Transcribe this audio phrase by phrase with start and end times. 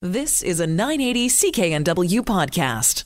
[0.00, 3.02] This is a 980 CKNW podcast.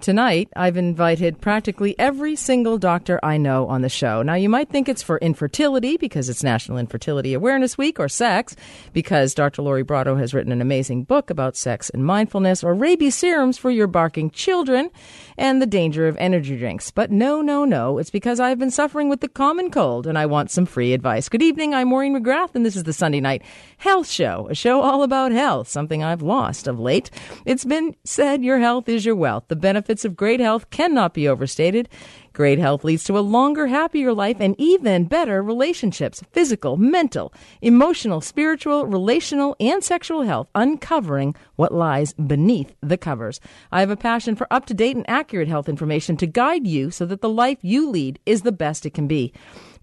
[0.00, 4.22] Tonight, I've invited practically every single doctor I know on the show.
[4.22, 8.54] Now, you might think it's for infertility because it's National Infertility Awareness Week, or sex
[8.92, 9.62] because Dr.
[9.62, 13.72] Lori Brotto has written an amazing book about sex and mindfulness, or rabies serums for
[13.72, 14.90] your barking children,
[15.36, 16.92] and the danger of energy drinks.
[16.92, 20.26] But no, no, no, it's because I've been suffering with the common cold and I
[20.26, 21.28] want some free advice.
[21.28, 23.42] Good evening, I'm Maureen McGrath, and this is the Sunday Night
[23.78, 27.12] Health Show, a show all about health, something I've lost of late.
[27.46, 29.44] It's been said your health is your wealth.
[29.46, 31.88] The benefits of great health cannot be overstated.
[32.32, 38.20] Great health leads to a longer, happier life and even better relationships physical, mental, emotional,
[38.20, 43.40] spiritual, relational, and sexual health, uncovering what lies beneath the covers.
[43.70, 46.90] I have a passion for up to date and accurate health information to guide you
[46.90, 49.32] so that the life you lead is the best it can be.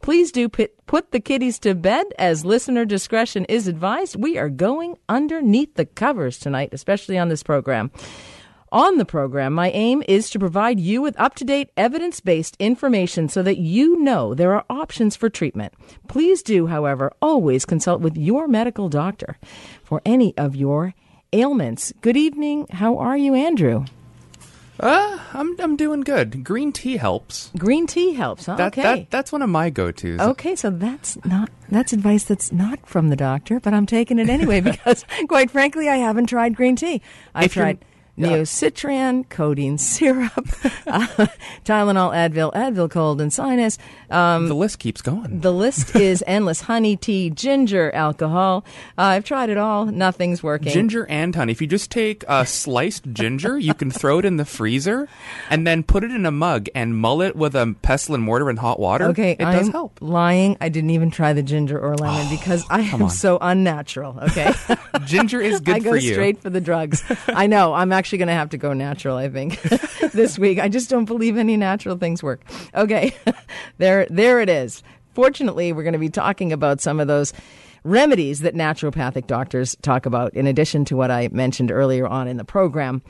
[0.06, 0.72] Please do put,
[1.10, 4.16] the kiddies to bed as listener discretion is advised.
[4.16, 7.90] We are going underneath the covers tonight, especially on this program.
[8.72, 12.56] On the program, my aim is to provide you with up to date evidence based
[12.60, 15.74] information so that you know there are options for treatment.
[16.08, 19.40] Please do, however, always consult with your medical doctor
[19.84, 20.94] for any of your
[21.34, 21.92] ailments.
[22.02, 22.68] Good evening.
[22.70, 23.86] How are you, Andrew?
[24.80, 26.44] Uh, I'm I'm doing good.
[26.44, 27.52] Green tea helps.
[27.58, 28.56] Green tea helps, huh?
[28.56, 28.82] That, okay.
[28.82, 30.20] That, that's one of my go-tos.
[30.20, 34.30] Okay, so that's not that's advice that's not from the doctor, but I'm taking it
[34.30, 37.02] anyway because quite frankly I haven't tried green tea.
[37.34, 37.80] I've tried
[38.18, 40.32] Neocitran, codeine syrup,
[40.88, 41.28] uh,
[41.66, 43.78] Tylenol, Advil, Advil cold and sinus.
[44.10, 45.42] Um, the list keeps going.
[45.42, 46.62] The list is endless.
[46.62, 48.64] Honey, tea, ginger, alcohol.
[48.98, 49.86] Uh, I've tried it all.
[49.86, 50.72] Nothing's working.
[50.72, 51.52] Ginger and honey.
[51.52, 55.10] If you just take a sliced ginger, you can throw it in the freezer
[55.50, 58.50] and then put it in a mug and mull it with a pestle and mortar
[58.50, 59.06] and hot water.
[59.06, 59.98] Okay, it I'm does help.
[60.00, 60.56] Lying.
[60.62, 63.10] I didn't even try the ginger or lemon oh, because I am on.
[63.10, 64.18] so unnatural.
[64.24, 64.54] Okay,
[65.06, 66.12] ginger is good for you.
[66.12, 67.04] I go straight for the drugs.
[67.28, 67.74] I know.
[67.74, 69.60] I'm actually actually going to have to go natural, I think,
[70.14, 70.60] this week.
[70.60, 72.44] I just don't believe any natural things work.
[72.76, 73.16] Okay,
[73.80, 74.84] there, there it is.
[75.16, 77.34] Fortunately, we're going to be talking about some of those
[77.84, 82.38] remedies that naturopathic doctors talk about, in addition to what I mentioned earlier on in
[82.38, 83.02] the program.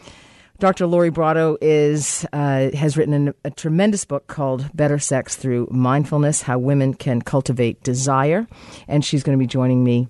[0.60, 0.88] Dr.
[0.88, 6.58] Lori Brotto is uh, has written a tremendous book called "Better Sex Through Mindfulness: How
[6.58, 8.48] Women Can Cultivate Desire,"
[8.88, 10.08] and she's going to be joining me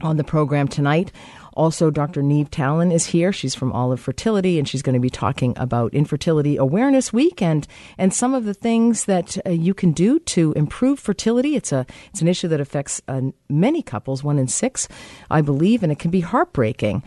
[0.00, 1.12] on the program tonight.
[1.58, 2.22] Also, Dr.
[2.22, 3.32] Neve Talon is here.
[3.32, 7.66] She's from Olive Fertility, and she's going to be talking about Infertility Awareness Week and
[7.98, 11.56] and some of the things that uh, you can do to improve fertility.
[11.56, 14.86] It's a it's an issue that affects uh, many couples, one in six,
[15.32, 17.02] I believe, and it can be heartbreaking.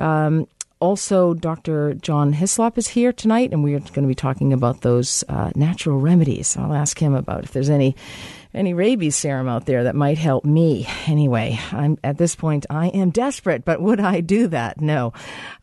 [0.00, 0.48] Um,
[0.80, 1.94] also, Dr.
[1.94, 5.52] John Hislop is here tonight, and we are going to be talking about those uh,
[5.54, 6.56] natural remedies.
[6.56, 7.94] I'll ask him about if there's any
[8.54, 10.86] any rabies serum out there that might help me.
[11.06, 14.80] Anyway, I'm at this point, I am desperate, but would I do that?
[14.80, 15.12] No.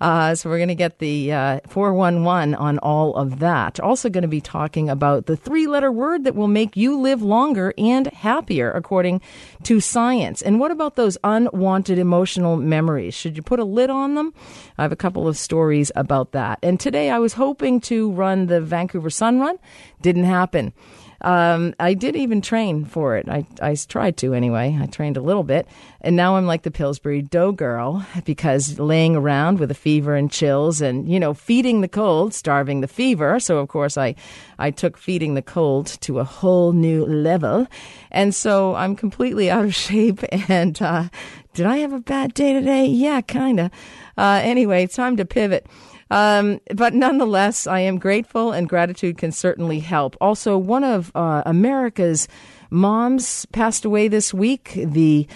[0.01, 3.79] Uh, so we're going to get the uh, 411 on all of that.
[3.79, 7.21] Also going to be talking about the three letter word that will make you live
[7.21, 9.21] longer and happier, according
[9.63, 10.41] to science.
[10.41, 13.13] And what about those unwanted emotional memories?
[13.13, 14.33] Should you put a lid on them?
[14.77, 16.59] I have a couple of stories about that.
[16.63, 19.57] And today I was hoping to run the Vancouver Sun Run.
[20.01, 20.73] Didn't happen.
[21.21, 23.27] Um, I did even train for it.
[23.27, 24.77] I, I tried to anyway.
[24.79, 25.67] I trained a little bit.
[26.01, 30.31] And now I'm like the Pillsbury Dough girl because laying around with a fever and
[30.31, 33.39] chills and, you know, feeding the cold, starving the fever.
[33.39, 34.15] So, of course, I,
[34.57, 37.67] I took feeding the cold to a whole new level.
[38.11, 40.23] And so I'm completely out of shape.
[40.49, 41.09] And uh,
[41.53, 42.85] did I have a bad day today?
[42.85, 43.71] Yeah, kind of.
[44.17, 45.67] Uh, anyway, time to pivot.
[46.11, 50.17] Um, but nonetheless, I am grateful, and gratitude can certainly help.
[50.19, 52.27] Also, one of uh, America's
[52.69, 54.73] moms passed away this week.
[54.75, 55.27] The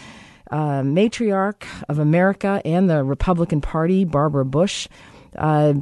[0.52, 4.88] uh, matriarch of America and the Republican Party, Barbara Bush.
[5.38, 5.76] Uh,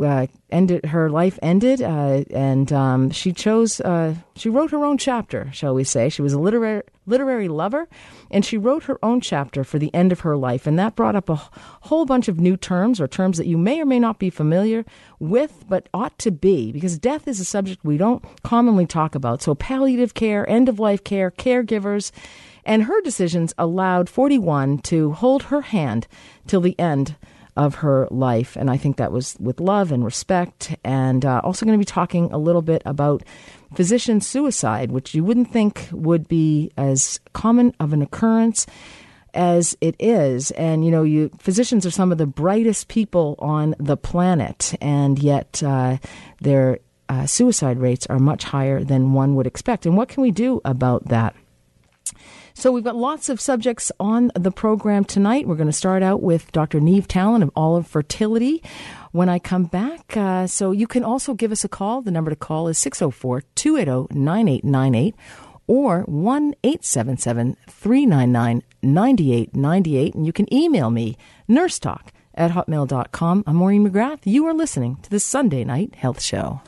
[0.00, 3.80] uh, ended her life ended, uh, and um, she chose.
[3.80, 6.08] Uh, she wrote her own chapter, shall we say?
[6.08, 7.88] She was a literary literary lover,
[8.30, 11.16] and she wrote her own chapter for the end of her life, and that brought
[11.16, 11.40] up a
[11.82, 14.84] whole bunch of new terms or terms that you may or may not be familiar
[15.18, 19.42] with, but ought to be, because death is a subject we don't commonly talk about.
[19.42, 22.12] So palliative care, end of life care, caregivers.
[22.64, 26.06] And her decisions allowed 41 to hold her hand
[26.46, 27.16] till the end
[27.56, 28.56] of her life.
[28.56, 30.74] And I think that was with love and respect.
[30.84, 33.22] And uh, also going to be talking a little bit about
[33.74, 38.66] physician suicide, which you wouldn't think would be as common of an occurrence
[39.34, 40.50] as it is.
[40.52, 45.18] And, you know, you physicians are some of the brightest people on the planet, and
[45.18, 45.98] yet uh,
[46.40, 46.78] their
[47.08, 49.86] uh, suicide rates are much higher than one would expect.
[49.86, 51.34] And what can we do about that?
[52.54, 55.46] So we've got lots of subjects on the program tonight.
[55.46, 56.80] We're going to start out with Dr.
[56.80, 58.62] Neve Talon of Olive Fertility
[59.12, 60.16] when I come back.
[60.16, 62.02] Uh, so you can also give us a call.
[62.02, 65.14] The number to call is 604 280 9898
[65.66, 70.14] or 1 877 399 9898.
[70.14, 71.16] And you can email me,
[71.48, 73.44] nursetalk at hotmail.com.
[73.46, 74.20] I'm Maureen McGrath.
[74.24, 76.60] You are listening to the Sunday Night Health Show.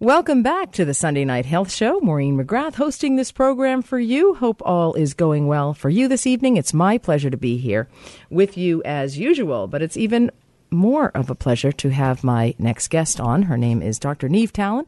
[0.00, 2.00] Welcome back to the Sunday Night Health Show.
[2.00, 4.32] Maureen McGrath hosting this program for you.
[4.32, 6.56] Hope all is going well for you this evening.
[6.56, 7.86] It's my pleasure to be here
[8.30, 10.30] with you as usual, but it's even
[10.70, 13.42] more of a pleasure to have my next guest on.
[13.42, 14.30] Her name is Dr.
[14.30, 14.86] Neve Talon.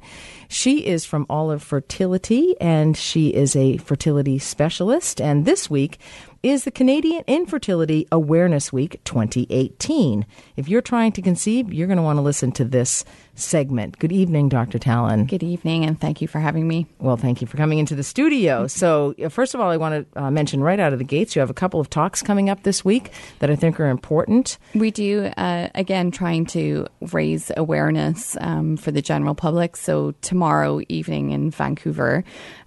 [0.49, 5.21] She is from Olive Fertility and she is a fertility specialist.
[5.21, 5.99] And this week,
[6.43, 10.27] is the Canadian Infertility Awareness Week 2018.
[10.57, 13.05] If you're trying to conceive, you're going to want to listen to this
[13.35, 13.99] segment.
[13.99, 14.79] Good evening, Dr.
[14.79, 15.25] Talon.
[15.27, 16.87] Good evening, and thank you for having me.
[16.99, 18.67] Well, thank you for coming into the studio.
[18.67, 21.41] So, first of all, I want to uh, mention right out of the gates, you
[21.41, 24.59] have a couple of talks coming up this week that I think are important.
[24.75, 29.77] We do, uh, again, trying to raise awareness um, for the general public.
[29.77, 32.25] So, tomorrow evening in Vancouver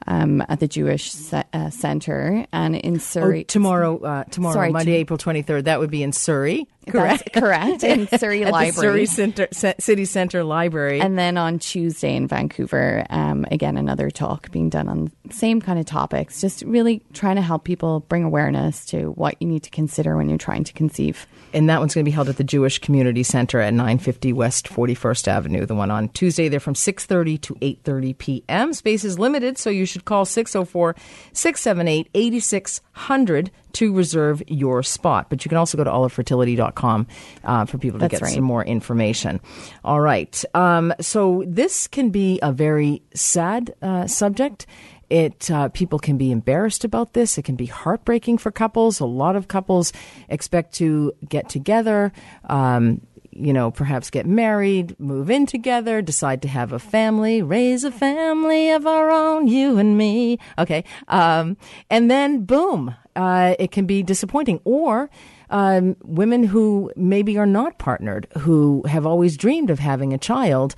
[0.07, 3.41] um, at the Jewish C- uh, Center and in Surrey.
[3.41, 6.67] Oh, tomorrow, uh, tomorrow, Sorry, Monday, t- April 23rd, that would be in Surrey.
[6.87, 7.29] Correct.
[7.33, 7.83] That's correct.
[7.83, 9.05] In Surrey At Library.
[9.05, 11.01] Surrey Center, City Center Library.
[11.01, 15.79] And then on Tuesday in Vancouver, um, again, another talk being done on same kind
[15.79, 19.69] of topics, just really trying to help people bring awareness to what you need to
[19.69, 21.27] consider when you're trying to conceive.
[21.53, 24.67] And that one's going to be held at the Jewish Community Center at 950 West
[24.67, 25.65] 41st Avenue.
[25.65, 28.73] The one on Tuesday, they're from 6.30 to 8.30 p.m.
[28.73, 30.95] Space is limited, so you should call 604
[31.33, 35.29] 678 8600 to reserve your spot.
[35.29, 37.07] But you can also go to olivefertility.com
[37.43, 38.33] uh, for people to That's get right.
[38.33, 39.41] some more information.
[39.83, 40.43] All right.
[40.53, 44.65] Um, so this can be a very sad uh, subject.
[45.09, 47.37] It uh, people can be embarrassed about this.
[47.37, 48.99] It can be heartbreaking for couples.
[48.99, 49.93] A lot of couples
[50.29, 52.11] expect to get together.
[52.45, 53.01] Um,
[53.35, 57.91] you know, perhaps get married, move in together, decide to have a family, raise a
[57.91, 60.39] family of our own, you and me.
[60.57, 60.85] Okay.
[61.09, 61.57] Um,
[61.89, 64.61] and then boom, uh, it can be disappointing.
[64.63, 65.09] Or,
[65.49, 70.73] um, women who maybe are not partnered, who have always dreamed of having a child,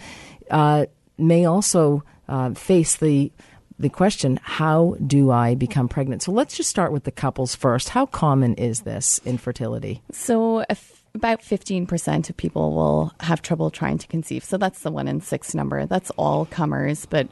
[0.52, 0.88] uh,
[1.18, 3.32] may also uh, face the
[3.80, 6.24] the question: How do I become pregnant?
[6.24, 7.90] So let's just start with the couples first.
[7.90, 10.02] How common is this infertility?
[10.12, 10.66] So.
[10.70, 14.44] If about 15% of people will have trouble trying to conceive.
[14.44, 15.86] So that's the one in six number.
[15.86, 17.06] That's all comers.
[17.06, 17.28] But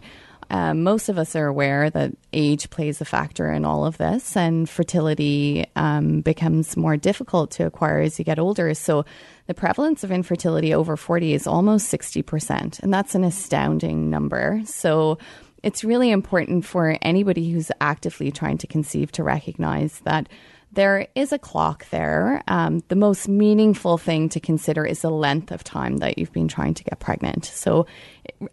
[0.49, 4.37] um, most of us are aware that age plays a factor in all of this,
[4.37, 8.73] and fertility um, becomes more difficult to acquire as you get older.
[8.73, 9.05] So
[9.47, 14.61] the prevalence of infertility over 40 is almost 60%, and that's an astounding number.
[14.65, 15.17] So
[15.63, 20.29] it's really important for anybody who's actively trying to conceive to recognize that
[20.75, 22.43] there is a clock there.
[22.47, 26.47] Um, the most meaningful thing to consider is the length of time that you've been
[26.47, 27.45] trying to get pregnant.
[27.45, 27.87] So,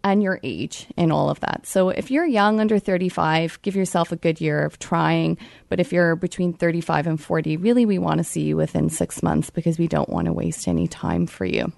[0.03, 1.65] and your age and all of that.
[1.65, 5.37] So, if you're young, under 35, give yourself a good year of trying.
[5.69, 9.21] But if you're between 35 and 40, really, we want to see you within six
[9.21, 11.71] months because we don't want to waste any time for you.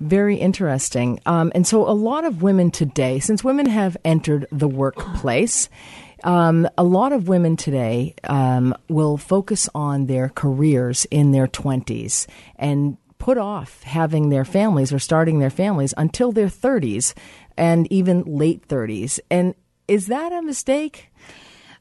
[0.00, 1.20] Very interesting.
[1.26, 5.68] Um, and so, a lot of women today, since women have entered the workplace,
[6.28, 12.26] um, a lot of women today um, will focus on their careers in their 20s
[12.56, 17.14] and put off having their families or starting their families until their 30s
[17.56, 19.18] and even late 30s.
[19.30, 19.54] And
[19.88, 21.10] is that a mistake?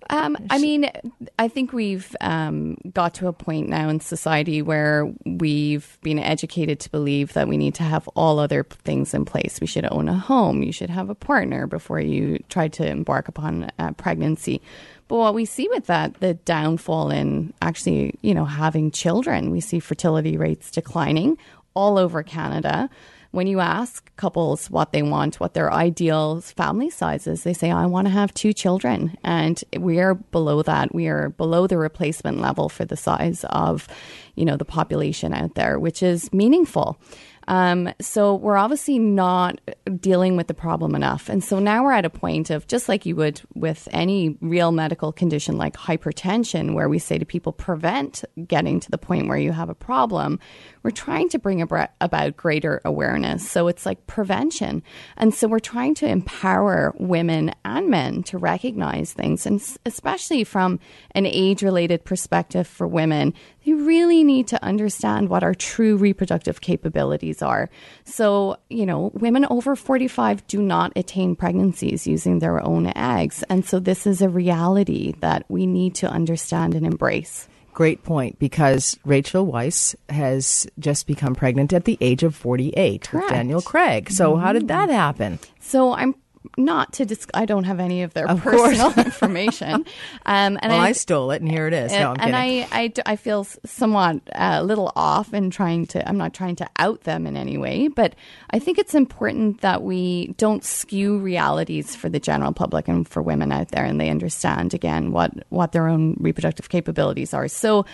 [0.10, 0.90] Um, I mean,
[1.38, 6.80] I think we've um, got to a point now in society where we've been educated
[6.82, 9.60] to believe that we need to have all other things in place.
[9.60, 10.64] We should own a home.
[10.64, 14.62] You should have a partner before you try to embark upon a pregnancy.
[15.08, 19.62] But what we see with that, the downfall in actually, you know, having children, we
[19.62, 21.38] see fertility rates declining
[21.74, 22.90] all over Canada
[23.38, 27.70] when you ask couples what they want, what their ideal family size is, they say,
[27.70, 29.15] I want to have two children.
[29.24, 30.96] And we are below that.
[30.96, 33.88] We are below the replacement level for the size of,
[34.34, 37.00] you know, the population out there, which is meaningful.
[37.48, 39.62] Um, so we're obviously not
[40.00, 41.30] dealing with the problem enough.
[41.30, 44.72] And so now we're at a point of just like you would with any real
[44.72, 49.38] medical condition like hypertension, where we say to people, prevent getting to the point where
[49.38, 50.39] you have a problem.
[50.84, 53.50] We're trying to bring about greater awareness.
[53.50, 54.84] So it's like prevention.
[55.18, 59.46] And so we're trying to empower women and men to recognize things.
[59.46, 60.80] And especially from
[61.12, 63.34] an age related perspective for women,
[63.66, 67.70] they really need to understand what our true reproductive capabilities are.
[68.06, 73.44] So, you know, women over 45 do not attain pregnancies using their own eggs.
[73.50, 77.48] And so this is a reality that we need to understand and embrace.
[77.74, 83.29] Great point, because Rachel Weisz has just become pregnant at the age of 48 with
[83.29, 84.10] Daniel Craig.
[84.10, 84.67] So, how did mm-hmm.
[84.70, 85.38] that happen?
[85.60, 86.15] So I'm
[86.58, 89.86] not to dis- I don't have any of their Of personal information.
[90.25, 91.92] Um, and Well, I, I, stole it, and here it is.
[91.92, 92.68] No, I'm and kidding.
[92.72, 96.56] I, I, I feel somewhat uh, a little off in trying to, I'm not trying
[96.58, 98.16] to out them in any way, but
[98.51, 103.22] I think it's important that we don't skew realities for the general public and for
[103.22, 107.48] women out there and they understand again what, what their own reproductive capabilities are.
[107.48, 107.86] So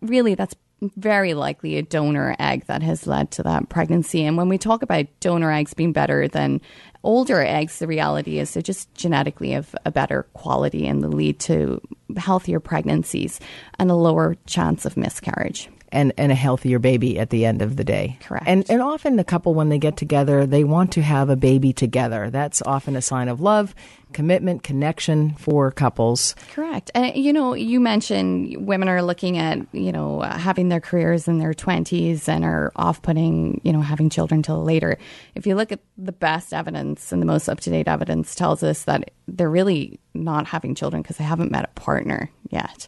[0.00, 0.54] really that's
[0.96, 4.24] very likely a donor egg that has led to that pregnancy.
[4.24, 6.60] And when we talk about donor eggs being better than
[7.02, 11.38] older eggs, the reality is they're just genetically of a better quality and they lead
[11.40, 11.80] to
[12.16, 13.40] healthier pregnancies
[13.78, 15.68] and a lower chance of miscarriage.
[15.92, 18.16] and and a healthier baby at the end of the day.
[18.22, 18.46] Correct.
[18.46, 21.72] And and often the couple when they get together, they want to have a baby
[21.72, 22.30] together.
[22.30, 23.74] That's often a sign of love,
[24.12, 26.36] commitment, connection for couples.
[26.54, 26.92] Correct.
[26.94, 31.26] And, you know, you mentioned women are looking at, you know, uh, having their careers
[31.26, 34.96] in their 20s and are off putting, you know, having children till later.
[35.34, 38.62] If you look at the best evidence and the most up to date evidence tells
[38.62, 42.86] us that they're really not having children because I haven't met a partner yet.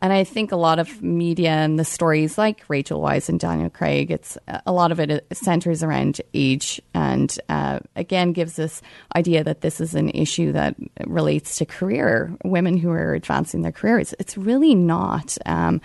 [0.00, 3.70] And I think a lot of media and the stories like Rachel Weisz and Daniel
[3.70, 4.36] Craig, it's
[4.66, 8.82] a lot of it centers around age and uh, again gives this
[9.14, 10.74] idea that this is an issue that
[11.06, 14.12] relates to career women who are advancing their careers.
[14.18, 15.38] It's really not.
[15.46, 15.80] Um,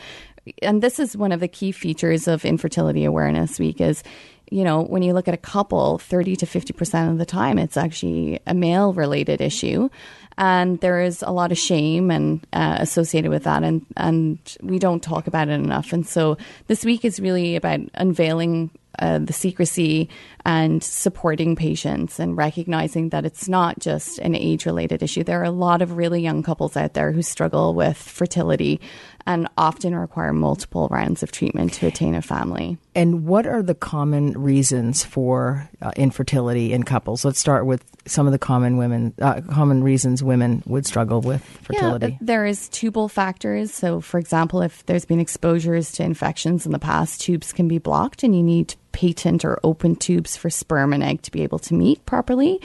[0.62, 4.04] and this is one of the key features of Infertility Awareness Week is
[4.50, 7.78] you know, when you look at a couple, 30 to 50% of the time, it's
[7.78, 9.90] actually a male related issue.
[10.38, 14.78] And there is a lot of shame and uh, associated with that, and, and we
[14.78, 15.94] don't talk about it enough.
[15.94, 16.38] And so
[16.68, 20.10] this week is really about unveiling uh, the secrecy
[20.48, 25.22] and supporting patients and recognizing that it's not just an age related issue.
[25.22, 28.80] There are a lot of really young couples out there who struggle with fertility
[29.26, 32.78] and often require multiple rounds of treatment to attain a family.
[32.96, 37.26] And what are the common reasons for uh, infertility in couples?
[37.26, 41.44] Let's start with some of the common women, uh, common reasons women would struggle with
[41.44, 42.12] fertility.
[42.12, 43.74] Yeah, there is tubal factors.
[43.74, 47.80] So, for example, if there's been exposures to infections in the past, tubes can be
[47.80, 51.60] blocked, and you need patent or open tubes for sperm and egg to be able
[51.60, 52.60] to meet properly.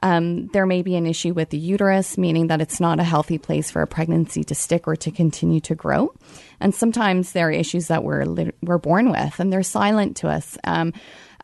[0.00, 3.36] Um, there may be an issue with the uterus, meaning that it's not a healthy
[3.36, 6.14] place for a pregnancy to stick or to continue to grow.
[6.60, 10.56] And sometimes there are issues that we're we're born with, and they're silent to us.
[10.62, 10.92] Um,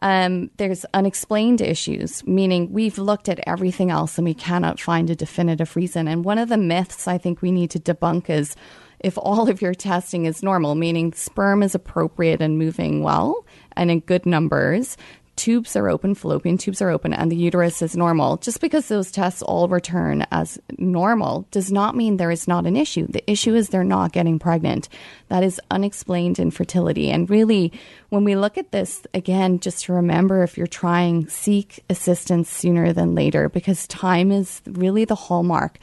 [0.01, 5.17] um, there's unexplained issues, meaning we've looked at everything else and we cannot find a
[5.17, 6.07] definitive reason.
[6.07, 8.55] And one of the myths I think we need to debunk is
[9.01, 13.45] if all of your testing is normal, meaning sperm is appropriate and moving well
[13.79, 14.97] and in good numbers,
[15.39, 18.37] tubes are open, fallopian tubes are open, and the uterus is normal.
[18.39, 22.77] Just because those tests all return as normal does not mean there is not an
[22.77, 23.07] issue.
[23.07, 24.89] The issue is they're not getting pregnant.
[25.29, 27.11] That is unexplained infertility.
[27.11, 27.73] And really,
[28.09, 32.93] when we look at this, again, just to remember if you're trying, seek assistance sooner
[32.93, 35.79] than later because time is really the hallmark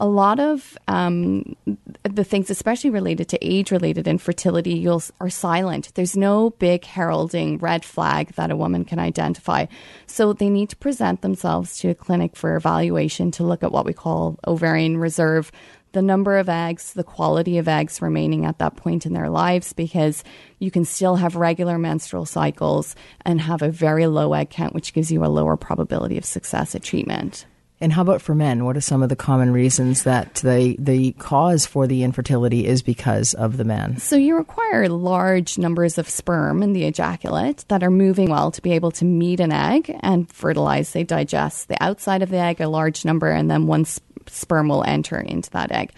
[0.00, 1.56] a lot of um,
[2.02, 5.92] the things, especially related to age related infertility, you'll, are silent.
[5.94, 9.66] There's no big heralding red flag that a woman can identify.
[10.06, 13.86] So they need to present themselves to a clinic for evaluation to look at what
[13.86, 15.52] we call ovarian reserve.
[15.92, 19.72] The number of eggs, the quality of eggs remaining at that point in their lives,
[19.72, 20.24] because
[20.58, 24.92] you can still have regular menstrual cycles and have a very low egg count, which
[24.92, 27.46] gives you a lower probability of success at treatment.
[27.84, 28.64] And how about for men?
[28.64, 32.80] What are some of the common reasons that the the cause for the infertility is
[32.80, 33.98] because of the man?
[33.98, 38.62] So you require large numbers of sperm in the ejaculate that are moving well to
[38.62, 40.92] be able to meet an egg and fertilize.
[40.92, 44.00] They digest the outside of the egg, a large number, and then one sp-
[44.30, 45.92] sperm will enter into that egg.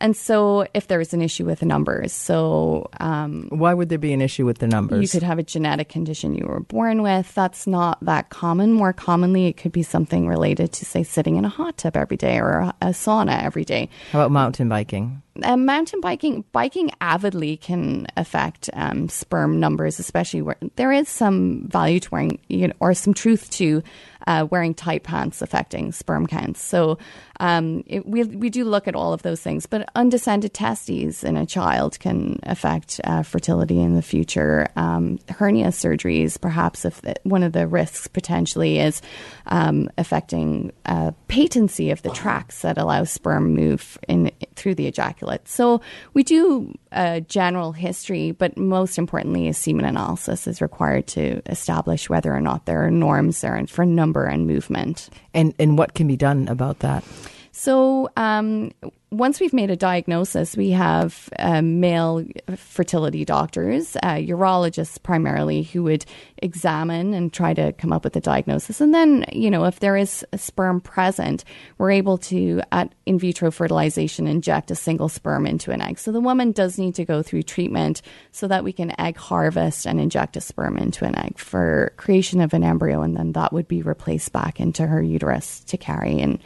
[0.00, 3.98] And so, if there is an issue with the numbers, so um, Why would there
[3.98, 5.02] be an issue with the numbers?
[5.02, 7.34] you could have a genetic condition you were born with.
[7.34, 8.72] That's not that common.
[8.72, 12.16] More commonly, it could be something related to, say, sitting in a hot tub every
[12.16, 13.88] day or a, a sauna every day.
[14.12, 15.22] how about mountain biking?
[15.42, 21.68] Uh, mountain biking, biking avidly can affect um, sperm numbers, especially where there is some
[21.68, 23.82] value to wearing, you know, or some truth to
[24.26, 26.60] uh, wearing tight pants affecting sperm counts.
[26.60, 26.98] So
[27.38, 31.36] um, it, we we do look at all of those things, but undescended testes in
[31.36, 34.68] a child can affect uh, fertility in the future.
[34.76, 39.00] Um, hernia surgeries, perhaps, if one of the risks potentially is
[39.46, 45.19] um, affecting uh, patency of the tracts that allow sperm move in through the ejaculate
[45.48, 45.80] So
[46.14, 52.08] we do a general history, but most importantly, a semen analysis is required to establish
[52.08, 55.08] whether or not there are norms there for number and movement.
[55.34, 57.04] And and what can be done about that?
[57.52, 58.70] So, um,
[59.10, 62.24] once we've made a diagnosis, we have uh, male
[62.54, 66.04] fertility doctors, uh, urologists primarily, who would
[66.38, 68.80] examine and try to come up with a diagnosis.
[68.80, 71.44] And then, you know, if there is sperm present,
[71.78, 75.98] we're able to, at in vitro fertilization, inject a single sperm into an egg.
[75.98, 79.86] So the woman does need to go through treatment so that we can egg harvest
[79.86, 83.02] and inject a sperm into an egg for creation of an embryo.
[83.02, 86.40] And then that would be replaced back into her uterus to carry in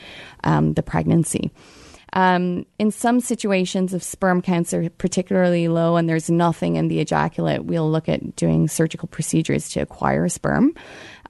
[0.45, 1.51] um, the pregnancy.
[2.15, 7.01] Um, in some situations, if sperm counts are particularly low and there's nothing in the
[7.01, 10.75] ejaculate, we'll look at doing surgical procedures to acquire sperm.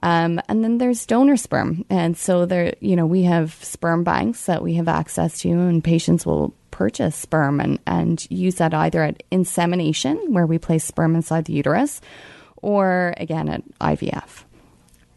[0.03, 4.45] Um, and then there's donor sperm, and so there, you know, we have sperm banks
[4.45, 9.01] that we have access to, and patients will purchase sperm and, and use that either
[9.01, 12.01] at insemination, where we place sperm inside the uterus,
[12.57, 14.43] or again at IVF.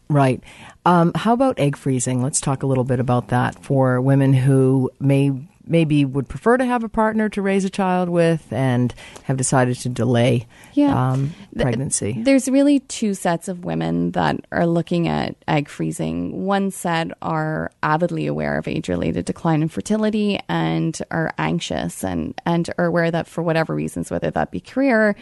[0.09, 0.41] Right.
[0.85, 2.23] Um, how about egg freezing?
[2.23, 5.31] Let's talk a little bit about that for women who may
[5.69, 9.77] maybe would prefer to have a partner to raise a child with and have decided
[9.77, 11.11] to delay yeah.
[11.11, 12.21] um, pregnancy?
[12.21, 16.45] There's really two sets of women that are looking at egg freezing.
[16.45, 22.39] One set are avidly aware of age related decline in fertility and are anxious and,
[22.45, 25.15] and are aware that for whatever reasons, whether that be career,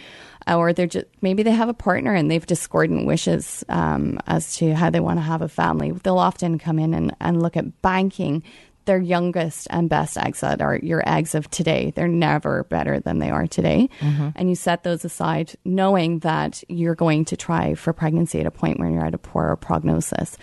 [0.48, 4.74] or they're just maybe they have a partner and they've discordant wishes um, as to
[4.75, 5.92] how they want to have a family.
[5.92, 8.44] They'll often come in and, and look at banking
[8.88, 11.94] their youngest and best eggs that are your eggs of today.
[11.96, 13.89] They're never better than they are today.
[14.00, 14.29] Mm-hmm.
[14.36, 18.51] And you set those aside knowing that you're going to try for pregnancy at a
[18.51, 20.38] point when you're at a poorer prognosis.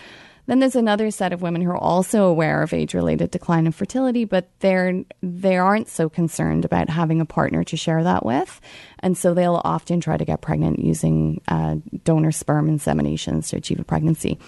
[0.47, 4.27] Then there's another set of women who are also aware of age-related decline in fertility,
[4.27, 8.61] but they're they aren't so concerned about having a partner to share that with,
[8.99, 13.81] and so they'll often try to get pregnant using uh, donor sperm inseminations to achieve
[13.81, 14.39] a pregnancy.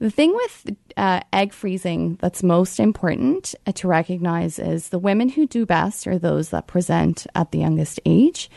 [0.00, 5.28] The thing with uh, egg freezing that's most important uh, to recognize is the women
[5.28, 8.50] who do best are those that present at the youngest age.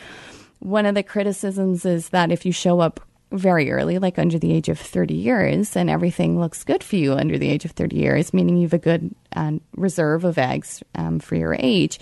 [0.60, 3.00] One of the criticisms is that if you show up
[3.32, 7.14] very early, like under the age of 30 years, and everything looks good for you
[7.14, 10.82] under the age of 30 years, meaning you have a good uh, reserve of eggs
[10.96, 12.00] um, for your age,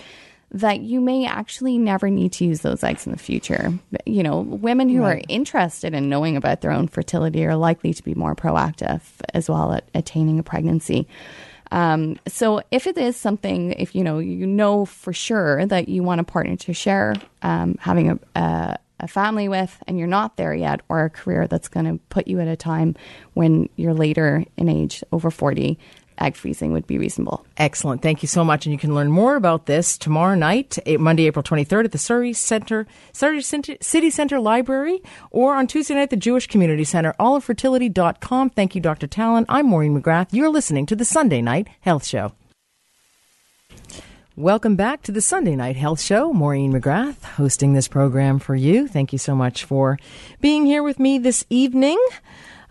[0.55, 3.77] that you may actually never need to use those eggs in the future.
[4.05, 5.17] You know, women who right.
[5.17, 9.01] are interested in knowing about their own fertility are likely to be more proactive
[9.33, 11.09] as well at attaining a pregnancy.
[11.71, 16.03] Um, so if it is something, if you know, you know for sure that you
[16.03, 20.37] want a partner to share um, having a, a, a family with, and you're not
[20.37, 22.95] there yet, or a career that's going to put you at a time
[23.33, 25.77] when you're later in age, over 40,
[26.17, 27.45] egg freezing would be reasonable.
[27.57, 28.01] Excellent.
[28.01, 28.65] Thank you so much.
[28.65, 32.33] And you can learn more about this tomorrow night, Monday, April 23rd at the Surrey
[32.33, 35.01] Center, Surrey City Center Library
[35.31, 38.49] or on Tuesday night at the Jewish Community Center, olivefertility.com.
[38.51, 39.07] Thank you, Dr.
[39.07, 39.45] Talon.
[39.49, 40.27] I'm Maureen McGrath.
[40.31, 42.33] You're listening to the Sunday Night Health Show.
[44.37, 46.33] Welcome back to the Sunday Night Health Show.
[46.33, 48.85] Maureen McGrath hosting this program for you.
[48.85, 49.97] Thank you so much for
[50.41, 51.97] being here with me this evening.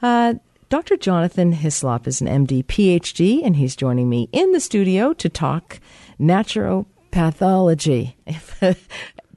[0.02, 0.35] Uh,
[0.74, 0.96] Dr.
[0.96, 5.78] Jonathan Hislop is an MD, PhD, and he's joining me in the studio to talk
[6.18, 8.14] naturopathology,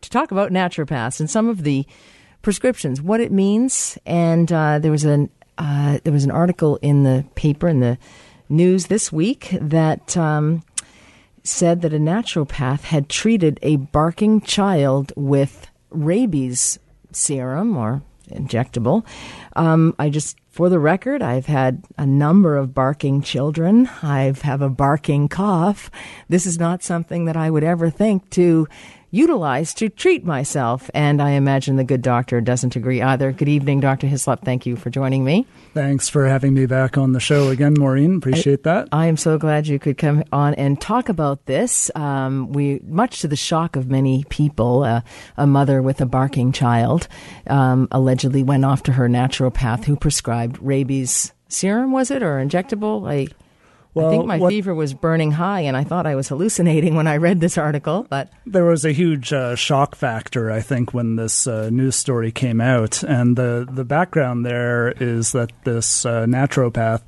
[0.01, 1.85] to talk about naturopaths and some of the
[2.41, 3.99] prescriptions, what it means.
[4.03, 7.99] And uh, there was an uh, there was an article in the paper in the
[8.49, 10.63] news this week that um,
[11.43, 16.79] said that a naturopath had treated a barking child with rabies
[17.11, 19.05] serum or injectable.
[19.55, 23.87] Um, I just for the record, I've had a number of barking children.
[24.01, 25.91] I have a barking cough.
[26.29, 28.67] This is not something that I would ever think to
[29.17, 30.89] utilize to treat myself.
[30.93, 33.31] And I imagine the good doctor doesn't agree either.
[33.31, 34.07] Good evening, Dr.
[34.07, 34.45] Hislop.
[34.45, 35.45] Thank you for joining me.
[35.73, 38.17] Thanks for having me back on the show again, Maureen.
[38.17, 38.87] Appreciate I, that.
[38.91, 41.89] I am so glad you could come on and talk about this.
[41.95, 45.01] Um, we, much to the shock of many people, uh,
[45.35, 47.07] a mother with a barking child
[47.47, 53.09] um, allegedly went off to her naturopath who prescribed rabies serum, was it, or injectable?
[53.09, 53.27] I
[53.97, 56.95] well, I think my what, fever was burning high, and I thought I was hallucinating
[56.95, 58.07] when I read this article.
[58.09, 62.31] But there was a huge uh, shock factor, I think, when this uh, news story
[62.31, 63.03] came out.
[63.03, 67.01] And the the background there is that this uh, naturopath.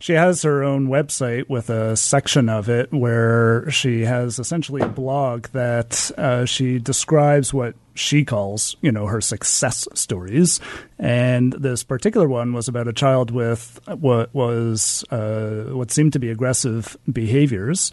[0.00, 4.88] She has her own website with a section of it where she has essentially a
[4.88, 10.60] blog that uh, she describes what she calls, you know, her success stories.
[10.98, 16.18] And this particular one was about a child with what was uh, what seemed to
[16.18, 17.92] be aggressive behaviors.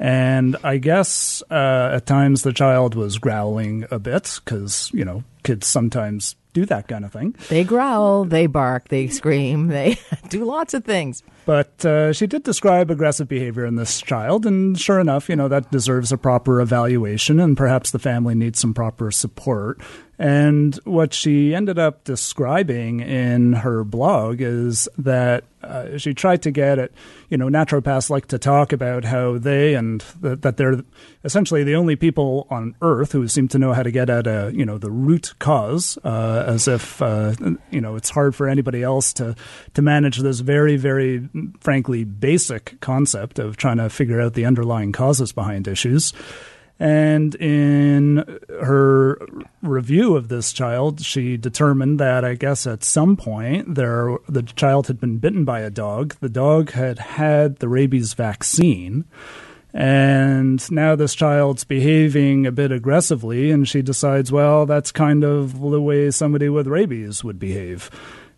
[0.00, 5.24] And I guess uh, at times the child was growling a bit because, you know,
[5.42, 7.34] kids sometimes do that kind of thing.
[7.48, 11.22] They growl, they bark, they scream, they do lots of things.
[11.44, 15.48] But uh, she did describe aggressive behavior in this child, and sure enough, you know,
[15.48, 19.80] that deserves a proper evaluation, and perhaps the family needs some proper support.
[20.20, 26.50] And what she ended up describing in her blog is that uh, she tried to
[26.50, 26.90] get at,
[27.30, 30.82] you know, naturopaths like to talk about how they and th- that they're
[31.24, 34.52] essentially the only people on earth who seem to know how to get at a,
[34.54, 37.34] you know, the root cause, uh, as if, uh,
[37.70, 39.34] you know, it's hard for anybody else to,
[39.72, 41.26] to manage this very, very,
[41.60, 46.12] frankly, basic concept of trying to figure out the underlying causes behind issues.
[46.80, 49.20] And in her
[49.60, 54.86] review of this child, she determined that I guess at some point there the child
[54.86, 56.16] had been bitten by a dog.
[56.20, 59.04] The dog had had the rabies vaccine.
[59.74, 65.60] And now this child's behaving a bit aggressively, and she decides, well, that's kind of
[65.60, 67.90] the way somebody with rabies would behave.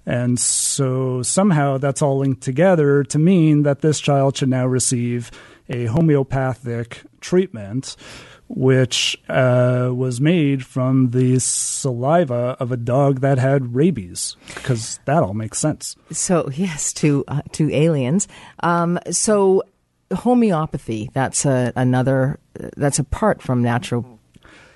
[0.05, 5.31] And so somehow that's all linked together to mean that this child should now receive
[5.69, 7.97] a homeopathic treatment
[8.55, 15.23] which uh, was made from the saliva of a dog that had rabies, because that
[15.23, 15.97] all makes sense.
[16.11, 18.29] So yes, to uh, to aliens.
[18.61, 19.63] Um, so
[20.15, 21.11] homeopathy.
[21.15, 22.39] That's a, another.
[22.77, 24.19] That's apart from natural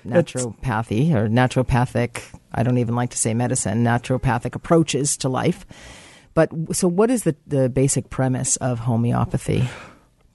[0.05, 2.23] naturopathy or naturopathic.
[2.53, 3.83] I don't even like to say medicine.
[3.83, 5.65] Naturopathic approaches to life.
[6.33, 9.69] But so, what is the the basic premise of homeopathy?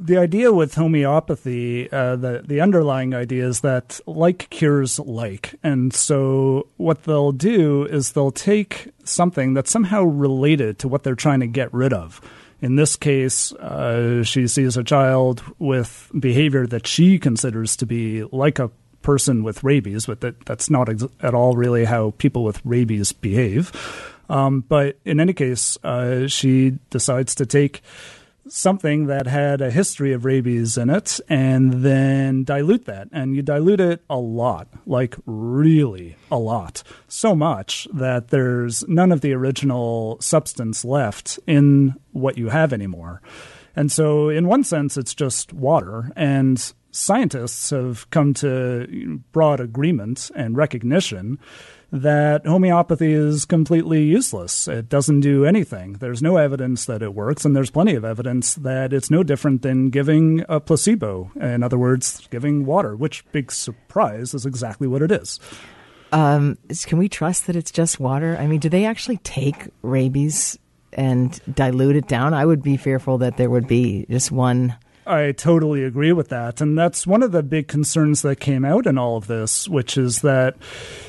[0.05, 5.95] The idea with homeopathy, uh, the the underlying idea is that like cures like, and
[5.95, 11.41] so what they'll do is they'll take something that's somehow related to what they're trying
[11.41, 12.21] to get rid of.
[12.61, 18.25] In this case, uh, she sees a child with behavior that she considers to be
[18.25, 18.71] like a
[19.03, 23.13] person with rabies, but that, that's not ex- at all really how people with rabies
[23.13, 23.73] behave.
[24.29, 27.83] Um, but in any case, uh, she decides to take
[28.53, 33.09] something that had a history of rabies in it and then dilute that.
[33.11, 36.83] And you dilute it a lot, like really a lot.
[37.09, 43.23] So much that there's none of the original substance left in what you have anymore.
[43.75, 46.13] And so, in one sense, it's just water.
[46.15, 51.39] And scientists have come to broad agreement and recognition
[51.93, 54.67] that homeopathy is completely useless.
[54.67, 55.93] It doesn't do anything.
[55.95, 59.61] There's no evidence that it works, and there's plenty of evidence that it's no different
[59.61, 61.31] than giving a placebo.
[61.39, 65.39] In other words, giving water, which, big surprise, is exactly what it is.
[66.13, 68.37] Um, can we trust that it's just water?
[68.39, 70.59] I mean, do they actually take rabies
[70.95, 72.33] and dilute it down?
[72.33, 76.61] I would be fearful that there would be just one I totally agree with that.
[76.61, 79.97] And that's one of the big concerns that came out in all of this, which
[79.97, 80.57] is that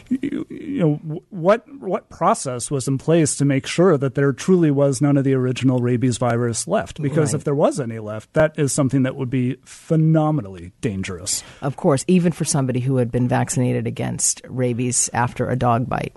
[0.10, 5.02] you, know what what process was in place to make sure that there truly was
[5.02, 7.40] none of the original rabies virus left because right.
[7.40, 11.44] if there was any left, that is something that would be phenomenally dangerous.
[11.62, 16.14] Of course, even for somebody who had been vaccinated against rabies after a dog bite.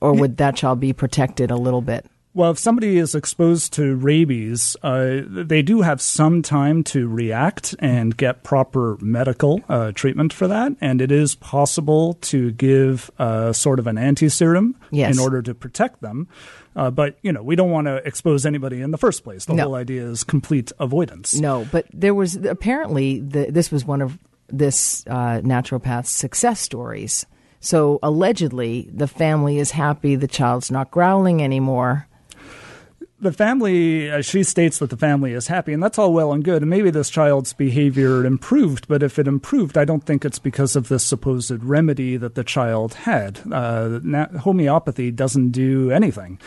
[0.00, 2.04] Or would that child be protected a little bit?
[2.36, 7.76] Well, if somebody is exposed to rabies, uh, they do have some time to react
[7.78, 10.72] and get proper medical uh, treatment for that.
[10.80, 15.14] And it is possible to give uh, sort of an anti-serum yes.
[15.14, 16.26] in order to protect them.
[16.74, 19.44] Uh, but you know, we don't want to expose anybody in the first place.
[19.44, 19.62] The no.
[19.62, 21.34] whole idea is complete avoidance.
[21.38, 24.18] No, but there was apparently the, this was one of
[24.48, 27.26] this uh, naturopath's success stories.
[27.60, 30.16] So allegedly, the family is happy.
[30.16, 32.08] The child's not growling anymore
[33.24, 36.44] the family, uh, she states that the family is happy, and that's all well and
[36.44, 36.62] good.
[36.62, 40.76] And maybe this child's behavior improved, but if it improved, I don't think it's because
[40.76, 43.40] of this supposed remedy that the child had.
[43.50, 43.98] Uh,
[44.38, 46.38] homeopathy doesn't do anything.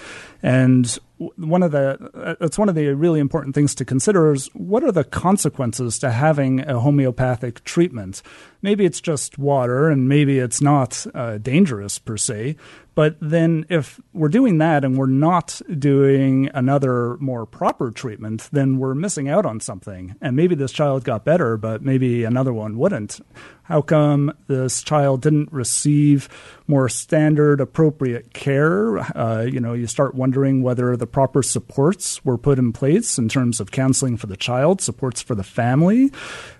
[0.41, 4.83] And one of the it's one of the really important things to consider is what
[4.83, 8.21] are the consequences to having a homeopathic treatment
[8.61, 12.55] maybe it's just water and maybe it's not uh, dangerous per se
[12.97, 18.79] but then if we're doing that and we're not doing another more proper treatment, then
[18.79, 20.15] we're missing out on something.
[20.19, 23.19] And maybe this child got better, but maybe another one wouldn't.
[23.67, 26.29] How come this child didn't receive
[26.67, 28.99] more standard, appropriate care?
[29.17, 33.27] Uh, you know, you start wondering whether the proper supports were put in place in
[33.27, 36.13] terms of counseling for the child, supports for the family.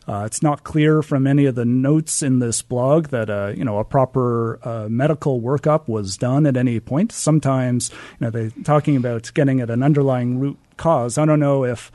[0.05, 3.63] Uh, it's not clear from any of the notes in this blog that uh, you
[3.63, 7.13] know a proper uh, medical workup was done at any point.
[7.13, 11.17] Sometimes you know they're talking about getting at an underlying root cause.
[11.17, 11.89] I don't know if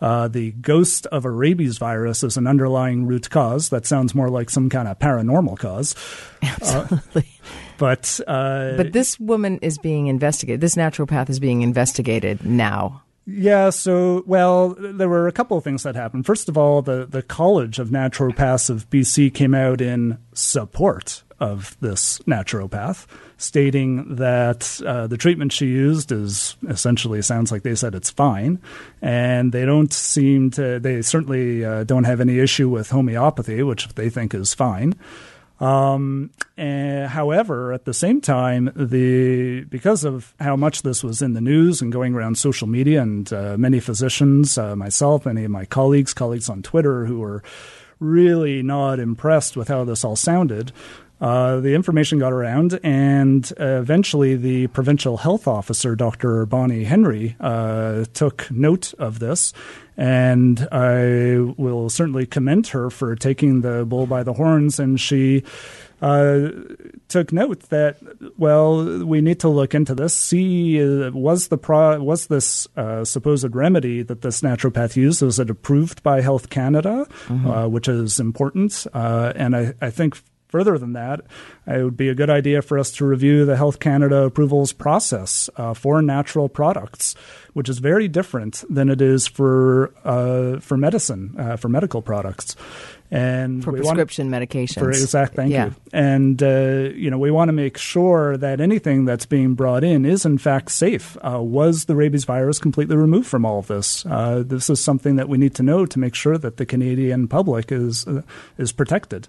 [0.00, 3.70] uh, the ghost of a rabies virus is an underlying root cause.
[3.70, 5.94] That sounds more like some kind of paranormal cause.
[6.42, 7.26] Absolutely.
[7.42, 7.46] Uh,
[7.78, 10.60] but uh, but this woman is being investigated.
[10.60, 13.02] This naturopath is being investigated now.
[13.26, 16.26] Yeah, so well, there were a couple of things that happened.
[16.26, 21.76] First of all, the the College of Naturopaths of BC came out in support of
[21.80, 27.94] this naturopath, stating that uh, the treatment she used is essentially sounds like they said
[27.94, 28.60] it's fine,
[29.02, 30.78] and they don't seem to.
[30.80, 34.94] They certainly uh, don't have any issue with homeopathy, which they think is fine.
[35.58, 41.32] Um, and, however, at the same time, the because of how much this was in
[41.32, 45.50] the news and going around social media, and uh, many physicians, uh, myself, many of
[45.50, 47.42] my colleagues, colleagues on Twitter, who were
[47.98, 50.72] really not impressed with how this all sounded.
[51.20, 56.44] Uh, the information got around, and uh, eventually the provincial health officer, Dr.
[56.44, 59.52] Bonnie Henry, uh, took note of this.
[59.96, 64.78] And I will certainly commend her for taking the bull by the horns.
[64.78, 65.42] And she
[66.02, 66.50] uh,
[67.08, 67.96] took note that
[68.36, 70.14] well, we need to look into this.
[70.14, 75.38] See, uh, was the pro- was this uh, supposed remedy that this naturopath used was
[75.38, 77.46] it approved by Health Canada, mm-hmm.
[77.48, 78.86] uh, which is important.
[78.92, 80.20] Uh, and I, I think
[80.56, 81.20] further than that,
[81.66, 85.50] it would be a good idea for us to review the Health Canada approvals process
[85.56, 87.14] uh, for natural products,
[87.52, 92.56] which is very different than it is for uh, for medicine uh, for medical products.
[93.08, 94.80] And for prescription want, medications.
[94.80, 95.66] For exact, thank yeah.
[95.66, 95.74] you.
[95.92, 100.04] And uh, you know, we want to make sure that anything that's being brought in
[100.04, 101.16] is in fact safe.
[101.22, 104.04] Uh, was the rabies virus completely removed from all of this?
[104.06, 107.28] Uh, this is something that we need to know to make sure that the Canadian
[107.28, 108.06] public is
[108.58, 109.28] is protected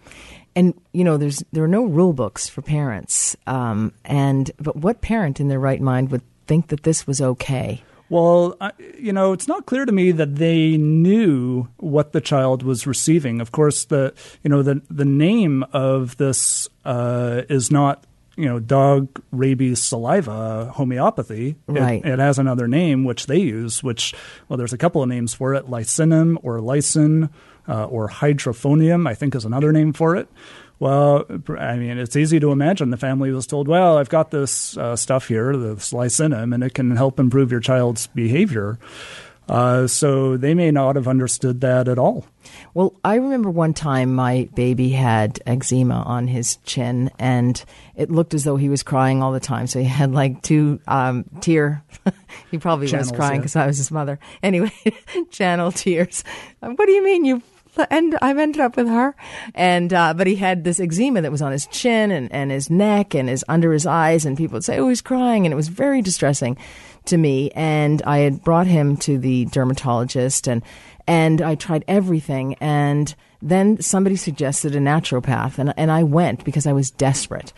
[0.57, 5.01] and you know there's there are no rule books for parents um, and but what
[5.01, 8.57] parent in their right mind would think that this was okay well,
[8.97, 13.41] you know, it's not clear to me that they knew what the child was receiving.
[13.41, 18.05] Of course, the you know the the name of this uh, is not
[18.37, 21.57] you know dog rabies saliva homeopathy.
[21.67, 22.03] Right.
[22.05, 23.83] It, it, has another name which they use.
[23.83, 24.13] Which
[24.47, 27.29] well, there's a couple of names for it: Lyssinum or lysine
[27.67, 30.27] uh, or Hydrophobinum, I think is another name for it.
[30.79, 31.25] Well,
[31.57, 34.95] I mean, it's easy to imagine the family was told, well, I've got this uh,
[34.95, 38.77] stuff here, this Lyssinum, and it can help improve your child's behavior.
[39.49, 42.25] Uh, so they may not have understood that at all.
[42.73, 47.63] Well, I remember one time my baby had eczema on his chin, and
[47.95, 49.67] it looked as though he was crying all the time.
[49.67, 51.83] So he had like two um, tear.
[52.51, 53.63] he probably Channels, was crying because yeah.
[53.63, 54.19] I was his mother.
[54.43, 54.73] Anyway,
[55.31, 56.23] channel tears.
[56.59, 57.41] What do you mean you
[57.89, 59.15] and I've ended up with her.
[59.55, 62.69] And uh, but he had this eczema that was on his chin and, and his
[62.69, 65.55] neck and his under his eyes, and people would say, "Oh, he's crying," and it
[65.55, 66.57] was very distressing
[67.05, 67.51] to me.
[67.51, 70.61] And I had brought him to the dermatologist, and
[71.07, 76.67] and I tried everything, and then somebody suggested a naturopath, and and I went because
[76.67, 77.53] I was desperate.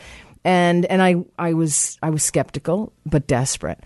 [0.46, 3.80] And and I, I was I was skeptical but desperate.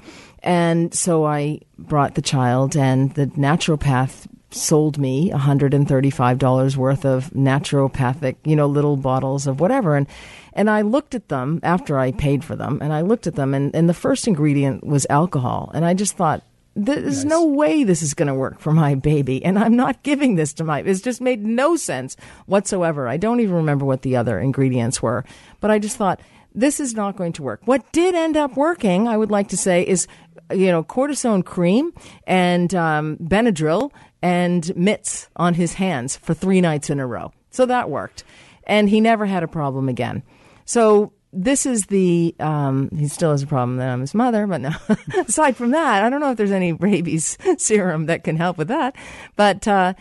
[0.43, 8.35] And so I brought the child, and the naturopath sold me $135 worth of naturopathic,
[8.43, 9.95] you know, little bottles of whatever.
[9.95, 10.07] And,
[10.53, 13.53] and I looked at them after I paid for them and I looked at them
[13.53, 15.71] and, and the first ingredient was alcohol.
[15.73, 16.43] And I just thought,
[16.75, 17.29] there's nice.
[17.29, 19.43] no way this is going to work for my baby.
[19.45, 22.15] And I'm not giving this to my, it's just made no sense
[22.47, 23.07] whatsoever.
[23.07, 25.23] I don't even remember what the other ingredients were,
[25.59, 26.19] but I just thought,
[26.55, 27.61] this is not going to work.
[27.65, 30.07] What did end up working, I would like to say, is
[30.51, 31.93] you know cortisone cream
[32.27, 33.91] and um, Benadryl
[34.23, 37.33] and mitts on his hands for three nights in a row.
[37.51, 38.23] So that worked.
[38.65, 40.23] And he never had a problem again.
[40.63, 44.61] So this is the, um, he still has a problem that I'm his mother, but
[44.61, 44.71] no.
[45.27, 48.69] Aside from that, I don't know if there's any rabies serum that can help with
[48.69, 48.95] that.
[49.35, 49.93] But, uh,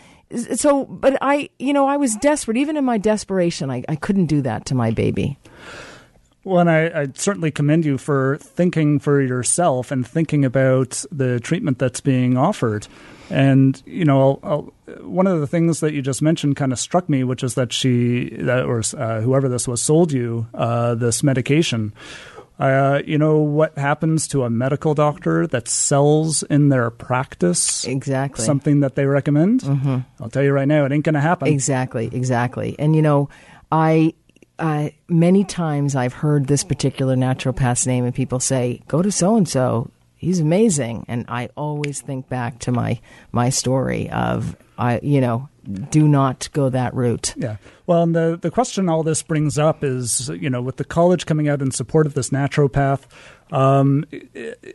[0.54, 2.56] so, but I, you know, I was desperate.
[2.56, 5.36] Even in my desperation, I, I couldn't do that to my baby.
[6.44, 11.38] Well, and I, I, certainly commend you for thinking for yourself and thinking about the
[11.40, 12.86] treatment that's being offered.
[13.32, 17.08] And you know, I'll, one of the things that you just mentioned kind of struck
[17.08, 21.22] me, which is that she, that or uh, whoever this was, sold you uh, this
[21.22, 21.92] medication.
[22.58, 28.44] Uh, you know what happens to a medical doctor that sells in their practice exactly
[28.44, 29.62] something that they recommend?
[29.62, 29.98] Mm-hmm.
[30.20, 31.48] I'll tell you right now, it ain't going to happen.
[31.48, 32.76] Exactly, exactly.
[32.78, 33.30] And you know,
[33.72, 34.12] I
[34.58, 39.36] uh, many times I've heard this particular naturopath's name, and people say, "Go to so
[39.36, 39.90] and so."
[40.22, 43.00] He's amazing, and I always think back to my
[43.32, 45.48] my story of I, you know,
[45.90, 47.34] do not go that route.
[47.36, 47.56] Yeah.
[47.86, 51.26] Well, and the the question all this brings up is, you know, with the college
[51.26, 53.00] coming out in support of this naturopath,
[53.50, 54.04] um,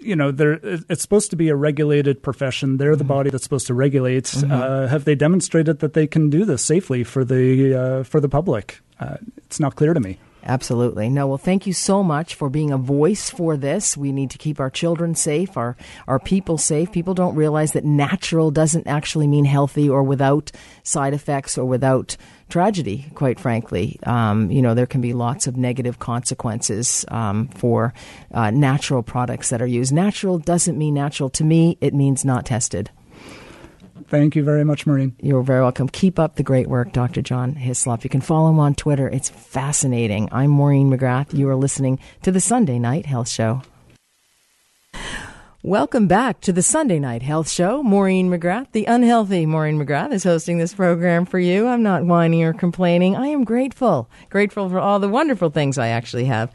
[0.01, 2.75] you know, it's supposed to be a regulated profession.
[2.75, 3.13] They're the mm-hmm.
[3.13, 4.25] body that's supposed to regulate.
[4.25, 4.51] Mm-hmm.
[4.51, 8.27] Uh, have they demonstrated that they can do this safely for the uh, for the
[8.27, 8.81] public?
[8.99, 10.19] Uh, it's not clear to me.
[10.47, 11.09] Absolutely.
[11.09, 13.97] No, well, thank you so much for being a voice for this.
[13.97, 15.75] We need to keep our children safe, our,
[16.07, 16.89] our people safe.
[16.89, 22.15] People don't realize that natural doesn't actually mean healthy or without side effects or without
[22.47, 23.99] tragedy, quite frankly.
[24.03, 27.93] Um, you know, there can be lots of negative consequences um, for
[28.33, 29.91] uh, natural products that are used.
[29.91, 31.29] Natural doesn't mean natural.
[31.31, 32.89] To me, it means not tested.
[34.07, 35.15] Thank you very much, Maureen.
[35.21, 35.89] You're very welcome.
[35.89, 37.21] Keep up the great work, Dr.
[37.21, 38.03] John Hislop.
[38.03, 39.09] You can follow him on Twitter.
[39.09, 40.29] It's fascinating.
[40.31, 41.33] I'm Maureen McGrath.
[41.33, 43.61] You are listening to the Sunday Night Health Show.
[45.63, 47.83] Welcome back to the Sunday Night Health Show.
[47.83, 51.67] Maureen McGrath, the unhealthy Maureen McGrath, is hosting this program for you.
[51.67, 53.15] I'm not whining or complaining.
[53.15, 54.09] I am grateful.
[54.29, 56.53] Grateful for all the wonderful things I actually have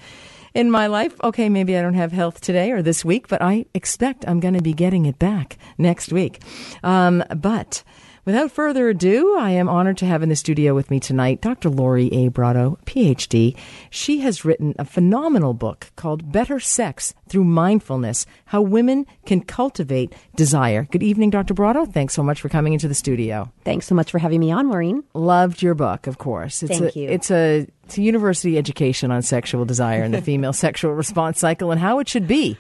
[0.55, 1.21] in my life.
[1.23, 4.55] Okay, maybe I don't have health today or this week, but I expect I'm going
[4.55, 6.41] to be getting it back next week.
[6.83, 7.83] Um, but
[8.25, 11.69] Without further ado, I am honored to have in the studio with me tonight Dr.
[11.69, 12.29] Lori A.
[12.29, 13.57] Brotto, PhD.
[13.91, 20.15] She has written a phenomenal book called Better Sex Through Mindfulness How Women Can Cultivate
[20.37, 20.87] Desire.
[20.93, 21.53] Good evening, Dr.
[21.53, 21.85] Brotto.
[21.85, 23.51] Thanks so much for coming into the studio.
[23.65, 25.03] Thanks so much for having me on, Maureen.
[25.15, 26.63] Loved your book, of course.
[26.63, 27.09] It's Thank a, you.
[27.09, 31.73] It's a, it's a university education on sexual desire and the female sexual response cycle
[31.73, 32.57] and how it should be.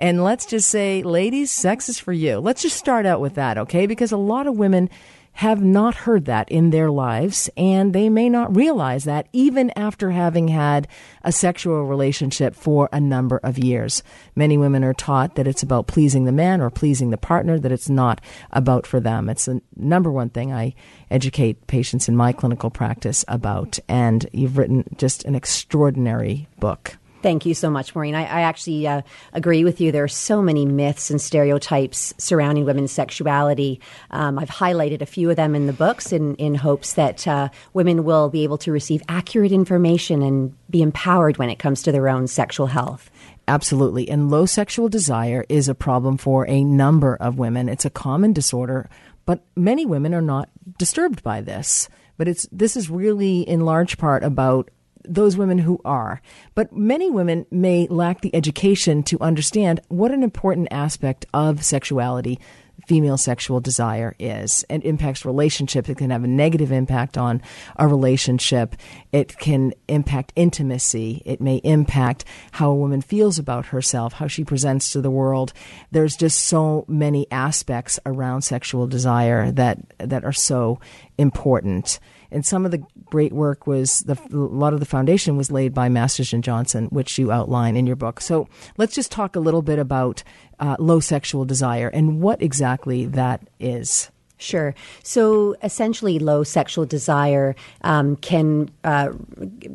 [0.00, 2.38] And let's just say, ladies, sex is for you.
[2.38, 3.86] Let's just start out with that, okay?
[3.86, 4.88] Because a lot of women
[5.32, 10.10] have not heard that in their lives, and they may not realize that even after
[10.10, 10.88] having had
[11.22, 14.02] a sexual relationship for a number of years.
[14.34, 17.72] Many women are taught that it's about pleasing the man or pleasing the partner, that
[17.72, 19.28] it's not about for them.
[19.28, 20.74] It's the number one thing I
[21.10, 26.96] educate patients in my clinical practice about, and you've written just an extraordinary book.
[27.22, 28.14] Thank you so much, Maureen.
[28.14, 29.02] I, I actually uh,
[29.32, 29.92] agree with you.
[29.92, 33.80] There are so many myths and stereotypes surrounding women's sexuality.
[34.10, 37.50] Um, I've highlighted a few of them in the books in, in hopes that uh,
[37.74, 41.92] women will be able to receive accurate information and be empowered when it comes to
[41.92, 43.10] their own sexual health.
[43.46, 44.08] Absolutely.
[44.08, 47.68] And low sexual desire is a problem for a number of women.
[47.68, 48.88] It's a common disorder,
[49.26, 51.88] but many women are not disturbed by this.
[52.16, 54.70] But it's this is really in large part about
[55.04, 56.20] those women who are.
[56.54, 62.38] But many women may lack the education to understand what an important aspect of sexuality
[62.86, 65.88] female sexual desire is and impacts relationships.
[65.88, 67.42] It can have a negative impact on
[67.76, 68.76] a relationship.
[69.12, 71.22] It can impact intimacy.
[71.24, 75.52] It may impact how a woman feels about herself, how she presents to the world.
[75.90, 80.80] There's just so many aspects around sexual desire that, that are so
[81.18, 85.50] important and some of the great work was the, a lot of the foundation was
[85.50, 88.20] laid by Masters and Johnson, which you outline in your book.
[88.20, 90.22] So let's just talk a little bit about
[90.58, 94.10] uh, low sexual desire and what exactly that is.
[94.40, 94.74] Sure.
[95.02, 99.10] So essentially, low sexual desire um, can uh,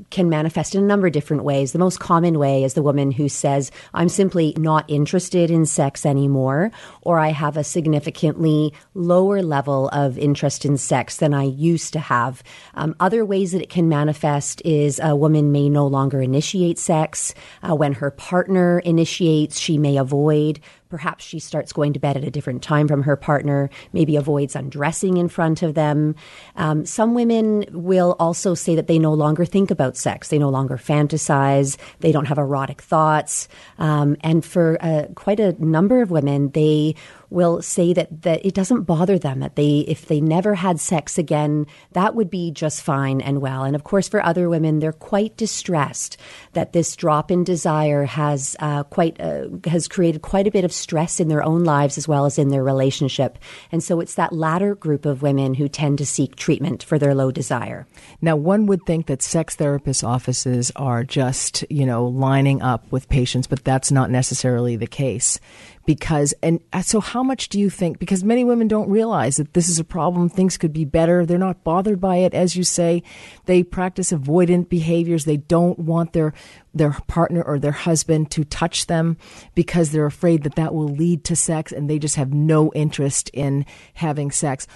[0.09, 1.71] can manifest in a number of different ways.
[1.71, 6.03] The most common way is the woman who says, "I'm simply not interested in sex
[6.03, 6.71] anymore,"
[7.03, 11.99] or "I have a significantly lower level of interest in sex than I used to
[11.99, 12.41] have."
[12.73, 17.35] Um, other ways that it can manifest is a woman may no longer initiate sex
[17.61, 19.59] uh, when her partner initiates.
[19.59, 23.15] She may avoid Perhaps she starts going to bed at a different time from her
[23.15, 26.15] partner, maybe avoids undressing in front of them.
[26.55, 30.49] Um, some women will also say that they no longer think about sex, they no
[30.49, 33.47] longer fantasize, they don't have erotic thoughts.
[33.77, 36.95] Um, and for uh, quite a number of women, they
[37.29, 41.17] will say that, that it doesn't bother them, that they, if they never had sex
[41.17, 43.63] again, that would be just fine and well.
[43.63, 46.17] And of course, for other women, they're quite distressed
[46.53, 50.73] that this drop in desire has uh, quite, uh, has created quite a bit of
[50.73, 53.37] stress in their own lives as well as in their relationship.
[53.71, 57.15] And so it's that latter group of women who tend to seek treatment for their
[57.15, 57.87] low desire.
[58.21, 63.09] Now, one would think that sex therapist offices are just, you know, lining up with
[63.09, 65.39] patients, but that's not necessarily the case
[65.85, 69.53] because and uh, so how much do you think because many women don't realize that
[69.53, 70.29] this is a problem.
[70.29, 71.25] Things could be better.
[71.25, 73.03] They're not bothered by it as you say.
[73.45, 75.25] They practice avoidant behaviors.
[75.25, 76.33] They don't want their
[76.73, 79.17] their partner or their husband to touch them
[79.53, 83.29] because they're afraid that that will lead to sex and they just have no interest
[83.33, 84.67] in having sex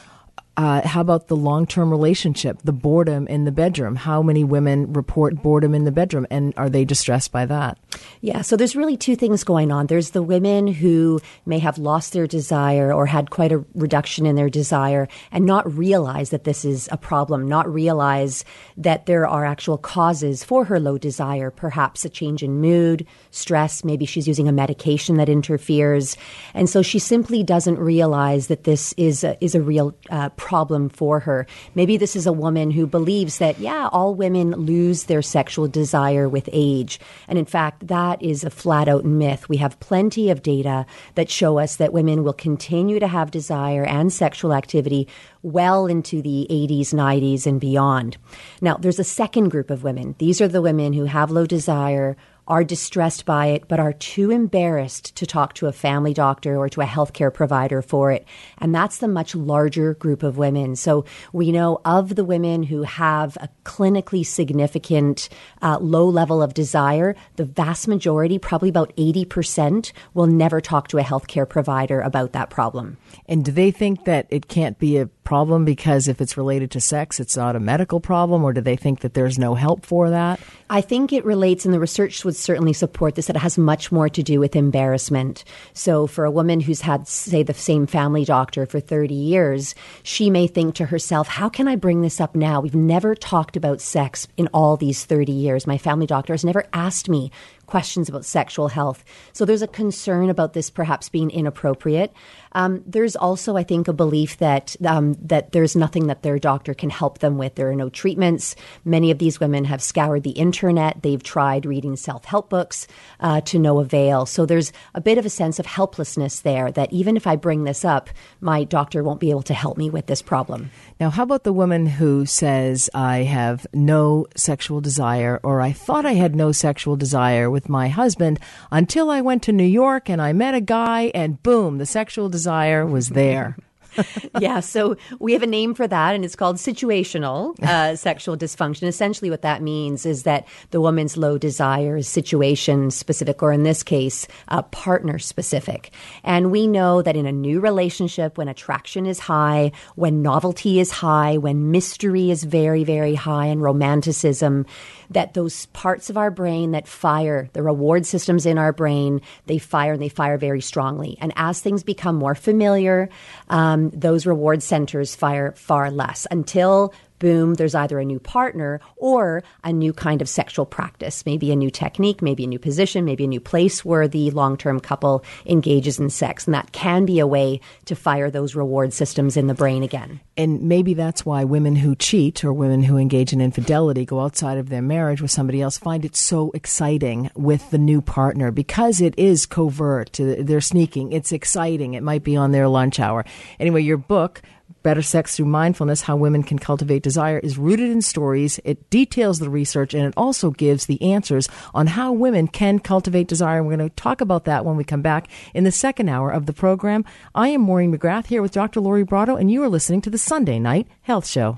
[0.59, 3.95] Uh, how about the long term relationship, the boredom in the bedroom?
[3.95, 7.77] How many women report boredom in the bedroom and are they distressed by that?
[8.19, 9.87] Yeah, so there's really two things going on.
[9.87, 14.35] There's the women who may have lost their desire or had quite a reduction in
[14.35, 18.43] their desire and not realize that this is a problem, not realize
[18.75, 23.85] that there are actual causes for her low desire, perhaps a change in mood, stress,
[23.85, 26.17] maybe she's using a medication that interferes.
[26.53, 30.48] And so she simply doesn't realize that this is a, is a real uh, problem
[30.89, 31.45] for her.
[31.75, 36.27] Maybe this is a woman who believes that, yeah, all women lose their sexual desire
[36.27, 36.99] with age.
[37.27, 39.47] And in fact, that is a flat out myth.
[39.47, 40.85] We have plenty of data
[41.15, 45.07] that show us that women will continue to have desire and sexual activity
[45.41, 48.17] well into the 80s, 90s, and beyond.
[48.61, 50.15] Now, there's a second group of women.
[50.17, 52.17] These are the women who have low desire,
[52.49, 56.67] are distressed by it, but are too embarrassed to talk to a family doctor or
[56.69, 58.25] to a healthcare provider for it.
[58.57, 60.75] And that's the much larger group of women.
[60.75, 65.29] So we know of the women who have a clinically significant
[65.61, 70.97] uh, low level of desire, the vast majority, probably about 80%, will never talk to
[70.97, 72.97] a healthcare provider about that problem.
[73.27, 76.81] And do they think that it can't be a problem because if it's related to
[76.81, 80.09] sex, it's not a medical problem, or do they think that there's no help for
[80.09, 80.39] that?
[80.71, 83.91] I think it relates, and the research would certainly support this, that it has much
[83.91, 85.43] more to do with embarrassment.
[85.73, 90.31] So, for a woman who's had, say, the same family doctor for 30 years, she
[90.31, 92.59] may think to herself, How can I bring this up now?
[92.59, 95.67] We've never talked about sex in all these 30 years.
[95.67, 97.31] My family doctor has never asked me
[97.69, 99.03] questions about sexual health.
[99.33, 102.11] So there's a concern about this perhaps being inappropriate.
[102.53, 106.73] Um, there's also, I think, a belief that um, that there's nothing that their doctor
[106.73, 107.53] can help them with.
[107.53, 108.55] There are no treatments.
[108.83, 111.03] Many of these women have scoured the internet.
[111.03, 112.87] They've tried reading self-help books
[113.19, 114.25] uh, to no avail.
[114.25, 116.71] So there's a bit of a sense of helplessness there.
[116.71, 118.09] That even if I bring this up,
[118.41, 120.71] my doctor won't be able to help me with this problem.
[120.99, 126.05] Now, how about the woman who says, "I have no sexual desire," or "I thought
[126.05, 128.39] I had no sexual desire with my husband
[128.71, 132.29] until I went to New York and I met a guy, and boom, the sexual
[132.29, 133.57] desire." was there.
[134.39, 138.83] yeah, so we have a name for that, and it's called situational uh, sexual dysfunction.
[138.83, 143.63] Essentially, what that means is that the woman's low desire is situation specific, or in
[143.63, 145.91] this case, uh, partner specific.
[146.23, 150.91] And we know that in a new relationship, when attraction is high, when novelty is
[150.91, 154.65] high, when mystery is very, very high, and romanticism,
[155.09, 159.57] that those parts of our brain that fire, the reward systems in our brain, they
[159.57, 161.17] fire and they fire very strongly.
[161.19, 163.09] And as things become more familiar,
[163.49, 169.43] um, those reward centers fire far less until boom, there's either a new partner or
[169.63, 173.25] a new kind of sexual practice, maybe a new technique, maybe a new position, maybe
[173.25, 176.45] a new place where the long term couple engages in sex.
[176.45, 180.19] And that can be a way to fire those reward systems in the brain again.
[180.37, 184.57] And maybe that's why women who cheat or women who engage in infidelity go outside
[184.57, 189.01] of their marriage with somebody else find it so exciting with the new partner because
[189.01, 190.17] it is covert.
[190.19, 191.11] They're sneaking.
[191.11, 191.93] It's exciting.
[191.93, 193.25] It might be on their lunch hour.
[193.59, 194.41] Anyway, your book,
[194.83, 198.59] Better Sex Through Mindfulness How Women Can Cultivate Desire is rooted in stories.
[198.63, 203.27] It details the research and it also gives the answers on how women can cultivate
[203.27, 203.57] desire.
[203.57, 206.31] And we're going to talk about that when we come back in the second hour
[206.31, 207.05] of the program.
[207.35, 208.79] I am Maureen McGrath here with Dr.
[208.79, 211.57] Lori Brotto, and you are listening to the Sunday Night Health Show.